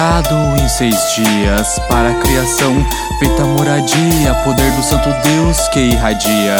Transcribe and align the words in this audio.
criado 0.00 0.56
em 0.56 0.66
seis 0.66 0.96
dias 1.14 1.78
para 1.86 2.08
a 2.08 2.14
criação, 2.14 2.74
feita 3.18 3.44
moradia, 3.44 4.34
poder 4.44 4.72
do 4.72 4.82
Santo 4.82 5.10
Deus 5.22 5.68
que 5.68 5.78
irradia 5.78 6.56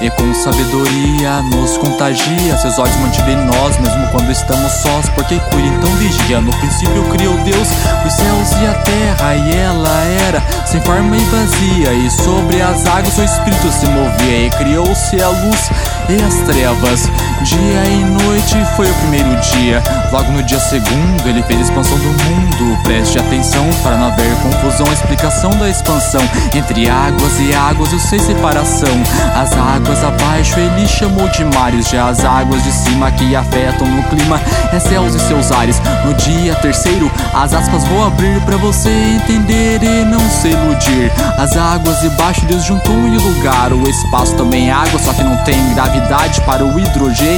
e 0.00 0.08
com 0.10 0.32
sabedoria 0.32 1.42
nos 1.42 1.76
contagia. 1.76 2.56
Seus 2.56 2.78
olhos 2.78 2.94
em 3.26 3.46
nós, 3.46 3.76
mesmo 3.78 4.06
quando 4.12 4.30
estamos 4.30 4.70
sós, 4.70 5.08
porque 5.08 5.40
cuida 5.50 5.66
então 5.66 5.90
vigia. 5.96 6.40
No 6.40 6.52
princípio 6.58 7.02
criou 7.10 7.36
Deus 7.38 7.68
os 8.06 8.12
céus 8.12 8.52
e 8.62 8.66
a 8.66 8.74
terra, 8.74 9.34
e 9.34 9.56
ela 9.56 10.04
era 10.28 10.42
sem 10.64 10.80
forma 10.82 11.16
e 11.16 11.24
vazia, 11.24 11.92
e 11.94 12.08
sobre 12.08 12.62
as 12.62 12.86
águas 12.86 13.18
o 13.18 13.24
Espírito 13.24 13.72
se 13.72 13.86
movia, 13.88 14.46
e 14.46 14.50
criou-se 14.50 15.20
a 15.20 15.28
luz 15.30 15.70
e 16.08 16.22
as 16.22 16.34
trevas. 16.46 17.10
Dia 17.42 17.84
e 17.84 18.04
noite 18.04 18.56
foi 18.74 18.90
o 18.90 18.94
primeiro 18.94 19.28
dia. 19.40 19.82
Logo 20.10 20.32
no 20.32 20.42
dia 20.42 20.58
segundo, 20.58 21.28
ele 21.28 21.42
fez 21.42 21.60
a 21.60 21.62
expansão 21.64 21.98
do 21.98 22.04
mundo. 22.04 22.82
Preste 22.84 23.18
atenção 23.18 23.68
para 23.82 23.96
não 23.96 24.06
haver 24.06 24.34
confusão. 24.36 24.86
A 24.88 24.92
explicação 24.92 25.50
da 25.58 25.68
expansão 25.68 26.22
entre 26.54 26.88
águas 26.88 27.38
e 27.40 27.54
águas, 27.54 27.92
eu 27.92 27.98
sei 27.98 28.18
separação. 28.18 28.94
As 29.34 29.52
águas 29.52 30.02
abaixo 30.02 30.58
ele 30.58 30.88
chamou 30.88 31.28
de 31.28 31.44
mares. 31.44 31.88
Já 31.88 32.08
as 32.08 32.24
águas 32.24 32.62
de 32.62 32.72
cima 32.72 33.10
que 33.10 33.36
afetam 33.36 33.86
no 33.86 34.02
clima 34.04 34.40
é 34.72 34.78
céus 34.78 35.14
e 35.14 35.20
seus 35.20 35.52
ares. 35.52 35.82
No 36.04 36.14
dia 36.14 36.54
terceiro, 36.56 37.10
as 37.34 37.52
aspas 37.52 37.84
vou 37.84 38.06
abrir 38.06 38.40
para 38.42 38.56
você 38.56 38.88
entender 39.16 39.82
e 39.82 40.04
não 40.04 40.20
se 40.30 40.48
iludir. 40.48 41.12
As 41.36 41.56
águas 41.56 42.00
de 42.00 42.08
baixo 42.10 42.46
Deus 42.46 42.64
juntou 42.64 42.94
em 42.94 43.18
lugar. 43.18 43.72
O 43.72 43.82
espaço 43.88 44.34
também 44.34 44.70
é 44.70 44.72
água, 44.72 44.98
só 44.98 45.12
que 45.12 45.22
não 45.22 45.36
tem 45.44 45.74
gravidade 45.74 46.40
para 46.42 46.64
o 46.64 46.78
hidrogênio 46.78 47.33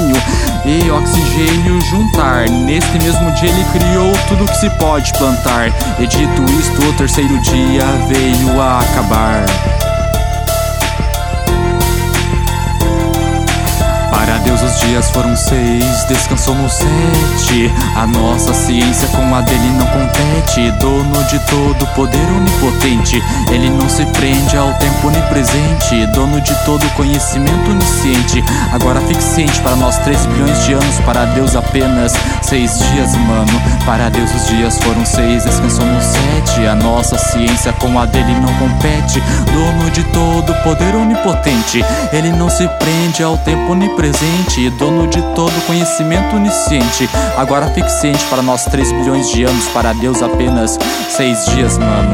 e 0.64 0.90
oxigênio 0.90 1.80
juntar. 1.82 2.48
Neste 2.48 2.98
mesmo 2.98 3.30
dia 3.32 3.48
ele 3.48 3.64
criou 3.72 4.12
tudo 4.28 4.46
que 4.46 4.56
se 4.56 4.70
pode 4.78 5.12
plantar. 5.18 5.68
E 5.98 6.06
dito 6.06 6.44
isto, 6.58 6.88
o 6.88 6.92
terceiro 6.94 7.40
dia 7.40 7.84
veio 8.08 8.60
a 8.60 8.80
acabar. 8.80 9.44
Deus 14.46 14.62
os 14.62 14.78
dias 14.78 15.10
foram 15.10 15.34
seis, 15.34 16.04
descansou 16.08 16.54
no 16.54 16.70
sete. 16.70 17.68
A 17.96 18.06
nossa 18.06 18.54
ciência 18.54 19.08
com 19.08 19.34
a 19.34 19.40
dele 19.40 19.70
não 19.76 19.86
compete. 19.86 20.70
Dono 20.78 21.24
de 21.24 21.38
todo 21.46 21.86
poder 21.94 22.24
onipotente. 22.36 23.20
Ele 23.50 23.68
não 23.70 23.88
se 23.88 24.06
prende 24.06 24.56
ao 24.56 24.72
tempo 24.74 25.08
onipresente. 25.08 26.06
Dono 26.14 26.40
de 26.40 26.54
todo 26.64 26.88
conhecimento 26.90 27.70
onisciente. 27.72 28.42
Agora 28.72 29.00
fique 29.00 29.22
ciente 29.22 29.60
para 29.62 29.74
nós 29.74 29.98
três 29.98 30.24
bilhões 30.26 30.64
de 30.64 30.74
anos. 30.74 31.00
Para 31.04 31.24
Deus 31.24 31.56
apenas 31.56 32.14
seis 32.42 32.78
dias, 32.78 33.16
mano. 33.16 33.60
Para 33.84 34.08
Deus 34.08 34.32
os 34.32 34.46
dias 34.46 34.78
foram 34.78 35.04
seis, 35.04 35.42
descansou 35.42 35.84
no 35.84 36.00
sete. 36.00 36.66
A 36.66 36.74
nossa 36.76 37.18
ciência 37.18 37.72
com 37.72 37.98
a 37.98 38.06
dele 38.06 38.34
não 38.40 38.54
compete. 38.54 39.20
Dono 39.52 39.90
de 39.90 40.04
todo 40.04 40.54
poder 40.62 40.94
onipotente. 40.94 41.84
Ele 42.12 42.30
não 42.30 42.48
se 42.48 42.68
prende 42.78 43.24
ao 43.24 43.36
tempo 43.38 43.72
onipresente 43.72 44.35
presente, 44.36 44.70
dono 44.70 45.06
de 45.06 45.22
todo 45.34 45.52
conhecimento 45.66 46.36
onisciente. 46.36 47.08
Agora 47.36 47.66
fique 47.68 47.90
ciente 47.90 48.24
para 48.26 48.42
nós 48.42 48.64
3 48.64 48.92
bilhões 48.92 49.30
de 49.30 49.44
anos, 49.44 49.64
para 49.68 49.92
Deus 49.94 50.22
apenas 50.22 50.78
6 51.10 51.46
dias, 51.46 51.78
mano. 51.78 52.12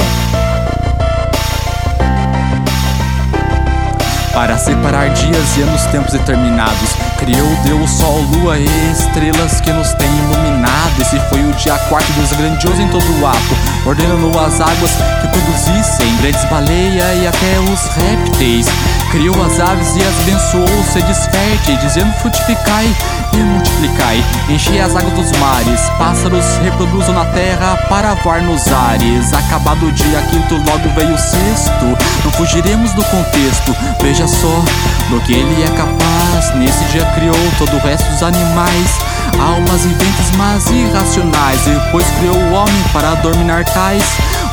Para 4.33 4.57
separar 4.57 5.11
dias 5.11 5.57
e 5.57 5.63
anos, 5.63 5.83
tempos 5.87 6.13
determinados, 6.13 6.91
criou 7.19 7.47
Deus 7.65 7.91
sol, 7.91 8.23
lua 8.33 8.59
e 8.59 8.67
estrelas 8.91 9.61
que 9.61 9.71
nos 9.73 9.93
têm 9.95 10.09
iluminado. 10.09 11.01
Esse 11.01 11.19
foi 11.29 11.41
o 11.45 11.53
dia 11.53 11.79
quarto, 11.89 12.11
Deus 12.13 12.33
grandioso 12.33 12.81
em 12.81 12.89
todo 12.89 13.05
o 13.21 13.27
ato, 13.27 13.87
ordenando 13.87 14.39
as 14.39 14.61
águas 14.61 14.91
que 15.21 15.29
produzissem 15.29 16.17
grandes 16.17 16.45
baleias 16.47 17.23
e 17.23 17.27
até 17.27 17.61
os 17.61 17.87
répteis. 17.95 18.67
Criou 19.13 19.45
as 19.45 19.61
aves 19.61 19.95
e 19.95 20.01
as 20.01 20.21
abençoou, 20.21 20.85
se 20.91 21.03
desferte, 21.03 21.77
dizendo 21.83 22.11
frutificai 22.15 22.87
e 23.35 23.37
multiplicai. 23.37 24.25
Enchei 24.49 24.81
as 24.81 24.97
águas 24.97 25.13
dos 25.13 25.39
mares, 25.39 25.81
pássaros 25.99 26.47
reproduzam 26.63 27.15
na 27.15 27.27
terra 27.27 27.77
para 27.91 28.15
voar 28.15 28.43
nos 28.43 28.67
ares. 28.73 29.35
Acabado 29.35 29.85
o 29.85 29.93
dia 29.93 30.23
quinto, 30.31 30.55
logo 30.55 30.89
veio 30.95 31.15
o 31.15 31.19
sexto. 31.19 31.85
Não 32.25 32.33
fugiremos 32.33 32.95
do 32.95 33.05
contexto, 33.05 33.77
veja 34.01 34.27
só 34.27 34.65
do 35.11 35.21
que 35.21 35.35
ele 35.35 35.63
é 35.63 35.69
capaz. 35.77 36.55
Nesse 36.55 36.83
dia 36.87 37.05
criou 37.15 37.37
todo 37.59 37.77
o 37.77 37.81
resto 37.81 38.11
dos 38.13 38.23
animais, 38.23 38.99
almas 39.39 39.83
viventes 39.83 40.31
mas 40.39 40.71
irracionais. 40.71 41.61
Depois 41.67 42.07
criou 42.19 42.37
o 42.37 42.53
homem 42.55 42.83
para 42.95 43.15
dominar 43.17 43.63
tais. 43.67 44.05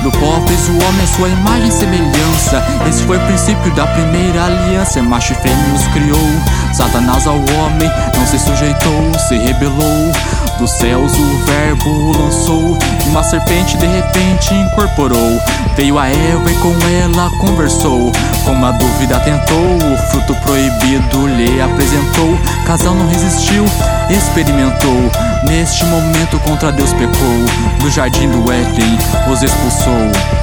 Do 0.02 0.12
pó 0.12 0.42
fez 0.48 0.70
o 0.70 0.72
homem 0.72 1.04
a 1.04 1.08
sua 1.08 1.28
imagem 1.28 1.68
e 1.68 1.72
semelhança. 1.72 2.64
Esse 2.88 3.04
foi 3.04 3.18
o 3.18 3.26
princípio 3.26 3.70
da 3.74 3.86
primeira 3.88 4.49
aliança. 4.50 5.02
Macho 5.02 5.34
e 5.34 5.36
fêmea 5.36 5.74
os 5.74 5.88
criou. 5.88 6.30
Satanás 6.74 7.28
ao 7.28 7.38
homem 7.38 7.92
não 8.16 8.26
se 8.26 8.40
sujeitou, 8.40 9.12
se 9.28 9.38
rebelou. 9.38 10.12
Dos 10.58 10.72
céus 10.72 11.14
o 11.18 11.46
verbo 11.46 12.18
lançou. 12.18 12.78
E 13.06 13.10
uma 13.10 13.24
serpente 13.24 13.78
de 13.78 13.86
repente 13.86 14.54
incorporou. 14.54 15.42
Veio 15.76 15.98
a 15.98 16.10
Eva 16.10 16.52
e 16.52 16.56
com 16.56 16.74
ela 17.02 17.30
conversou. 17.40 18.12
Com 18.44 18.52
uma 18.52 18.72
dúvida 18.74 19.20
tentou, 19.20 19.78
o 19.78 19.98
fruto 20.10 20.36
proibido 20.36 21.28
lhe 21.28 21.62
apresentou. 21.62 22.38
Casal 22.66 22.94
não 22.94 23.08
resistiu, 23.08 23.64
experimentou. 24.10 25.10
Neste 25.44 25.86
momento 25.86 26.40
contra 26.40 26.72
Deus 26.72 26.94
pecou. 26.94 27.80
Do 27.80 27.90
jardim 27.90 28.30
do 28.30 28.52
Éden 28.52 28.98
os 29.32 29.42
expulsou. 29.42 30.39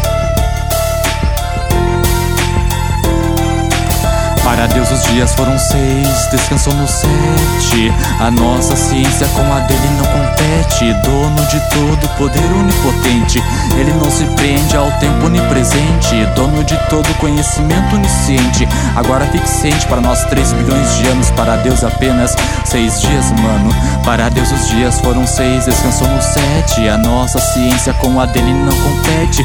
Para 4.47 4.69
Deus 4.69 4.89
os 4.93 5.03
dias 5.03 5.35
foram 5.35 5.59
seis, 5.59 6.29
descansou 6.31 6.73
no 6.75 6.87
sete. 6.87 7.93
A 8.21 8.31
nossa 8.31 8.77
ciência 8.77 9.27
com 9.35 9.53
a 9.53 9.59
dele 9.59 9.89
não 9.99 10.05
compete. 10.05 10.95
Dono 11.03 11.45
de 11.47 11.59
todo 11.71 12.09
poder 12.17 12.45
onipotente. 12.53 13.43
Ele 13.77 13.93
não 13.95 14.09
se 14.09 14.25
prende 14.37 14.77
ao 14.77 14.89
tempo 15.01 15.27
onipresente. 15.27 16.25
Dono 16.37 16.63
de 16.63 16.77
todo 16.89 17.13
conhecimento 17.19 17.97
onisciente. 17.97 18.69
Agora 18.95 19.27
fique 19.27 19.49
ciente 19.49 19.85
para 19.89 20.01
nós 20.01 20.25
três 20.27 20.53
bilhões 20.53 20.97
de 20.97 21.09
anos. 21.09 21.29
Para 21.33 21.57
Deus 21.57 21.83
apenas 21.83 22.37
seis 22.65 23.01
dias, 23.01 23.33
mano. 23.33 23.75
Para 24.05 24.29
Deus 24.29 24.53
os 24.53 24.69
dias 24.69 25.01
foram 25.01 25.27
seis, 25.27 25.65
descansou 25.65 26.07
no 26.07 26.23
sete. 26.23 26.89
A 26.89 26.97
nossa 26.97 27.41
ciência 27.41 27.93
com 27.95 28.21
a 28.21 28.27
dele 28.27 28.55
não 28.55 28.77
compete. 28.77 29.45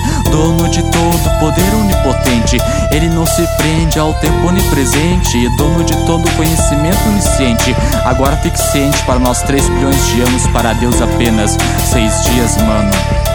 Onipotente. 2.52 2.58
Ele 2.92 3.10
não 3.10 3.26
se 3.26 3.48
prende 3.58 4.00
ao 4.00 4.14
tempo 4.16 4.48
onipresente 4.48 4.72
presente, 4.72 5.50
dono 5.58 5.84
de 5.84 5.96
todo 6.06 6.30
conhecimento 6.36 6.98
onisciente. 7.10 7.76
Agora 8.06 8.38
fique 8.38 8.60
ciente 8.60 9.04
para 9.04 9.20
nós 9.20 9.42
3 9.44 9.70
bilhões 9.70 10.08
de 10.08 10.22
anos, 10.22 10.48
para 10.48 10.74
Deus 10.74 11.02
apenas 11.02 11.58
6 11.92 12.24
dias, 12.24 12.58
mano. 12.58 13.31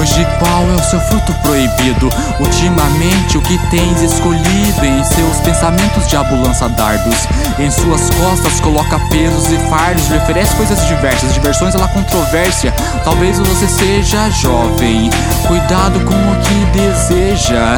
Hoje 0.00 0.26
qual 0.38 0.62
é 0.62 0.76
o 0.76 0.82
seu 0.82 0.98
fruto 0.98 1.30
proibido? 1.42 2.08
Ultimamente 2.38 3.36
o 3.36 3.42
que 3.42 3.58
tens 3.68 4.00
escolhido 4.00 4.82
Em 4.82 5.04
seus 5.04 5.36
pensamentos 5.40 6.06
diabo 6.08 6.40
lança 6.40 6.70
dardos? 6.70 7.28
Em 7.58 7.70
suas 7.70 8.08
costas 8.14 8.60
coloca 8.60 8.98
pesos 9.10 9.52
e 9.52 9.58
fardos 9.68 10.08
Lhe 10.08 10.16
oferece 10.16 10.56
coisas 10.56 10.86
diversas, 10.86 11.34
diversões 11.34 11.74
ela 11.74 11.86
controvérsia. 11.88 12.72
Talvez 13.04 13.38
você 13.38 13.68
seja 13.68 14.30
jovem. 14.30 15.10
Cuidado 15.46 16.00
com 16.00 16.14
o 16.14 16.36
que 16.40 16.78
deseja 16.78 17.76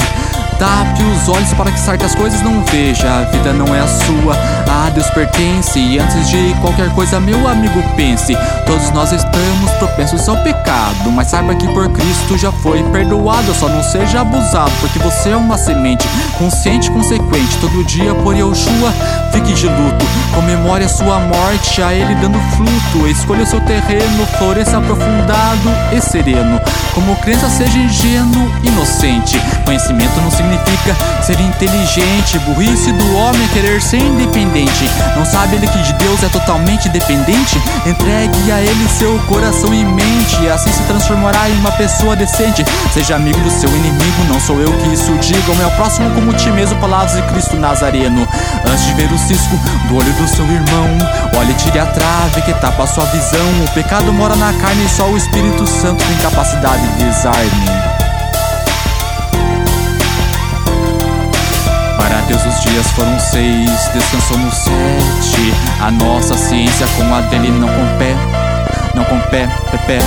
Tape 0.62 1.02
os 1.02 1.28
olhos 1.28 1.52
para 1.54 1.72
que 1.72 1.80
certas 1.80 2.14
coisas 2.14 2.40
não 2.40 2.62
veja. 2.66 3.12
A 3.12 3.22
vida 3.24 3.52
não 3.52 3.74
é 3.74 3.80
a 3.80 3.88
sua, 3.88 4.36
a 4.70 4.90
Deus 4.90 5.10
pertence. 5.10 5.76
E 5.76 5.98
antes 5.98 6.28
de 6.28 6.54
qualquer 6.60 6.88
coisa, 6.94 7.18
meu 7.18 7.48
amigo, 7.48 7.82
pense: 7.96 8.36
todos 8.64 8.88
nós 8.92 9.10
estamos 9.10 9.72
propensos 9.80 10.28
ao 10.28 10.36
pecado. 10.44 11.10
Mas 11.10 11.26
saiba 11.26 11.56
que 11.56 11.66
por 11.66 11.88
Cristo 11.88 12.38
já 12.38 12.52
foi 12.52 12.80
perdoado. 12.92 13.52
Só 13.54 13.68
não 13.68 13.82
seja 13.82 14.20
abusado, 14.20 14.70
porque 14.80 15.00
você 15.00 15.30
é 15.30 15.36
uma 15.36 15.58
semente 15.58 16.06
consciente 16.38 16.90
e 16.90 16.92
consequente. 16.92 17.58
Todo 17.60 17.82
dia 17.82 18.14
por 18.14 18.36
Yoshua, 18.36 18.92
fique 19.32 19.54
de 19.54 19.66
luto. 19.66 20.06
Comemore 20.32 20.84
a 20.84 20.88
sua 20.88 21.18
morte, 21.18 21.82
a 21.82 21.92
Ele 21.92 22.14
dando 22.14 22.38
fruto. 22.56 23.08
Escolha 23.08 23.42
o 23.42 23.46
seu 23.46 23.60
terreno, 23.62 24.24
floresça 24.38 24.78
aprofundado 24.78 25.70
e 25.90 26.00
sereno. 26.00 26.60
Como 26.94 27.16
crença, 27.16 27.48
seja 27.48 27.76
ingênuo, 27.76 28.48
inocente. 28.62 29.42
Conhecimento 29.82 30.20
não 30.20 30.30
significa 30.30 30.96
ser 31.22 31.40
inteligente. 31.40 32.38
Burrice 32.40 32.92
do 32.92 33.16
homem 33.16 33.42
é 33.42 33.48
querer 33.48 33.82
ser 33.82 33.98
independente. 33.98 34.88
Não 35.16 35.24
sabe 35.24 35.56
ele 35.56 35.66
que 35.66 35.78
de 35.82 35.92
Deus 35.94 36.22
é 36.22 36.28
totalmente 36.28 36.88
dependente? 36.88 37.60
Entregue 37.84 38.52
a 38.52 38.60
ele 38.60 38.88
seu 38.88 39.18
coração 39.26 39.74
e 39.74 39.84
mente. 39.84 40.48
Assim 40.48 40.70
se 40.70 40.84
transformará 40.84 41.48
em 41.48 41.58
uma 41.58 41.72
pessoa 41.72 42.14
decente. 42.14 42.64
Seja 42.94 43.16
amigo 43.16 43.40
do 43.40 43.50
seu 43.50 43.68
inimigo, 43.70 44.24
não 44.28 44.38
sou 44.38 44.60
eu 44.60 44.72
que 44.78 44.94
isso 44.94 45.12
diga. 45.18 45.50
O 45.50 45.56
meu 45.56 45.70
próximo 45.72 46.08
como 46.10 46.32
ti 46.32 46.52
mesmo, 46.52 46.78
palavras 46.78 47.16
de 47.16 47.22
Cristo 47.22 47.56
Nazareno. 47.56 48.28
Antes 48.64 48.86
de 48.86 48.94
ver 48.94 49.10
o 49.12 49.18
cisco 49.18 49.56
do 49.88 49.96
olho 49.96 50.12
do 50.12 50.28
seu 50.28 50.44
irmão. 50.44 50.86
Olhe, 51.36 51.54
tire 51.54 51.80
a 51.80 51.86
trave 51.86 52.40
que 52.42 52.54
tapa 52.54 52.86
sua 52.86 53.04
visão. 53.06 53.64
O 53.66 53.70
pecado 53.74 54.12
mora 54.12 54.36
na 54.36 54.52
carne 54.52 54.84
e 54.84 54.88
só 54.88 55.08
o 55.08 55.16
Espírito 55.16 55.66
Santo 55.66 56.04
tem 56.04 56.16
capacidade 56.18 56.86
de 56.86 57.04
desarme. 57.04 57.91
Dias 62.62 62.86
foram 62.92 63.18
seis, 63.18 63.70
descansou 63.92 64.38
no 64.38 64.50
sete. 64.50 65.54
A 65.80 65.90
nossa 65.90 66.36
ciência 66.36 66.86
com 66.96 67.14
a 67.14 67.20
dele 67.22 67.50
não 67.50 67.68
compete, 67.68 68.94
não 68.94 69.04
compete, 69.04 69.52
pé, 69.86 69.98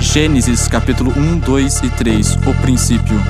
Gênesis 0.00 0.68
capítulo 0.68 1.12
1, 1.16 1.38
2 1.40 1.80
e 1.82 1.90
3 1.90 2.38
O 2.46 2.54
princípio 2.62 3.20